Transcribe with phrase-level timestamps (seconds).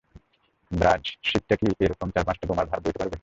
[0.71, 3.17] ব্র্যায, শিপটা কি এরকম চার-পাঁচটা বোমার ভার বইতে পারবে?